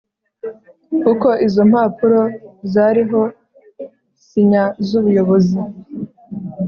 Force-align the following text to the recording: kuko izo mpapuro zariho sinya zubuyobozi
kuko 1.03 1.27
izo 1.47 1.61
mpapuro 1.71 2.21
zariho 2.73 3.21
sinya 4.27 4.63
zubuyobozi 4.87 5.59